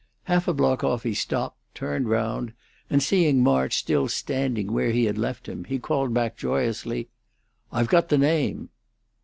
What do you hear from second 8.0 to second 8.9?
the name!"